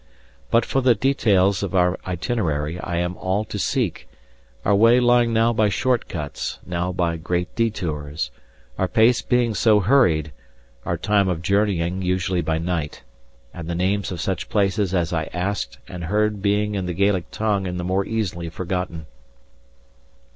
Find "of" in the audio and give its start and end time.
1.61-1.75, 11.27-11.43, 14.11-14.19